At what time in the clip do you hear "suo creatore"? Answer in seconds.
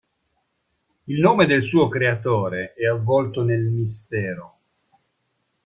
1.61-2.73